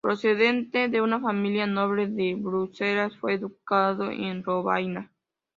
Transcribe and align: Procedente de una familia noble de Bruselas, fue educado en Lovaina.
Procedente 0.03 0.87
de 0.89 0.99
una 0.99 1.19
familia 1.19 1.67
noble 1.67 2.07
de 2.07 2.33
Bruselas, 2.33 3.15
fue 3.19 3.35
educado 3.35 4.09
en 4.09 4.41
Lovaina. 4.41 5.11